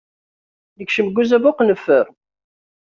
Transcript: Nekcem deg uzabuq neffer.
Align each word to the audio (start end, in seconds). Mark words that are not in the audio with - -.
Nekcem 0.77 1.07
deg 1.07 1.17
uzabuq 1.21 1.59
neffer. 1.63 2.05